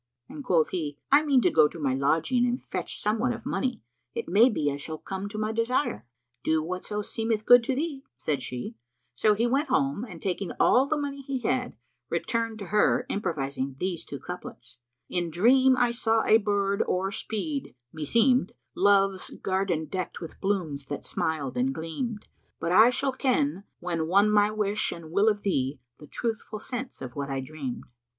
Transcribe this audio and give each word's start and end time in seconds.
and 0.27 0.43
quoth 0.43 0.69
he, 0.69 0.97
"I 1.11 1.21
mean 1.21 1.41
to 1.41 1.51
go 1.51 1.67
to 1.67 1.77
my 1.79 1.93
lodging 1.93 2.43
and 2.43 2.59
fetch 2.59 2.99
somewhat 2.99 3.33
of 3.33 3.45
money: 3.45 3.83
it 4.15 4.27
may 4.27 4.49
be 4.49 4.71
I 4.71 4.77
shall 4.77 4.97
come 4.97 5.29
to 5.29 5.37
my 5.37 5.51
desire." 5.51 6.07
"Do 6.43 6.63
whatso 6.63 7.03
seemeth 7.03 7.45
good 7.45 7.63
to 7.65 7.75
thee," 7.75 8.01
said 8.17 8.41
she; 8.41 8.73
so 9.13 9.35
he 9.35 9.45
went 9.45 9.69
home 9.69 10.03
and 10.03 10.19
taking 10.19 10.53
all 10.59 10.87
the 10.87 10.97
money 10.97 11.21
he 11.21 11.41
had, 11.41 11.75
returned 12.09 12.57
to 12.57 12.65
her 12.73 13.05
improvising 13.09 13.75
these 13.77 14.03
two 14.03 14.17
couplets, 14.19 14.79
"In 15.07 15.29
dream 15.29 15.77
I 15.77 15.91
saw 15.91 16.23
a 16.23 16.37
bird 16.37 16.81
o'er 16.87 17.11
speed 17.11 17.75
(meseem'd), 17.93 18.53
* 18.63 18.75
Love's 18.75 19.29
garden 19.29 19.85
decked 19.85 20.19
with 20.19 20.41
blooms 20.41 20.87
that 20.87 21.05
smiled 21.05 21.55
and 21.55 21.75
gleamed: 21.75 22.25
But 22.59 22.71
I 22.71 22.89
shall 22.89 23.11
ken, 23.13 23.65
when 23.79 24.07
won 24.07 24.31
my 24.31 24.49
wish 24.49 24.91
and 24.91 25.11
will 25.11 25.27
* 25.29 25.29
Of 25.29 25.43
thee, 25.43 25.79
the 25.99 26.07
truthful 26.07 26.57
sense 26.59 27.03
of 27.03 27.15
what 27.15 27.29
I 27.29 27.39
dreamed." 27.39 27.83